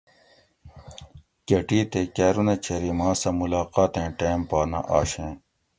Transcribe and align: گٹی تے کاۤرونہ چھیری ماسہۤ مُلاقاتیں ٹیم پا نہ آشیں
گٹی 1.47 1.79
تے 1.91 2.01
کاۤرونہ 2.15 2.55
چھیری 2.63 2.91
ماسہۤ 2.99 3.35
مُلاقاتیں 3.39 4.09
ٹیم 4.17 4.39
پا 4.49 4.59
نہ 4.71 4.79
آشیں 4.97 5.33